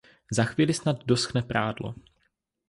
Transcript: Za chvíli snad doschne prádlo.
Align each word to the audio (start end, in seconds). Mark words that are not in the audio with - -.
Za 0.31 0.43
chvíli 0.43 0.73
snad 0.73 1.05
doschne 1.05 1.41
prádlo. 1.41 1.93